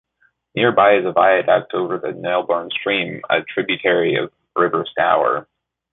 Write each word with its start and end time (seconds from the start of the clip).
Nearby 0.55 0.95
is 0.97 1.05
a 1.05 1.11
viaduct 1.11 1.75
over 1.75 1.99
the 1.99 2.11
Nailbourne 2.13 2.71
Stream, 2.71 3.21
a 3.29 3.41
tributary 3.43 4.15
of 4.15 4.31
the 4.55 4.61
River 4.63 4.83
Stour. 4.91 5.47